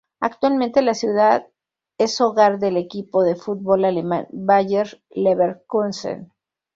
Actualmente 0.19 0.81
la 0.81 0.95
ciudad 0.95 1.47
es 1.99 2.19
hogar 2.21 2.57
del 2.57 2.75
equipo 2.75 3.21
de 3.21 3.35
fútbol 3.35 3.85
alemán 3.85 4.25
Bayer 4.31 4.99
Leverkusen. 5.11 6.31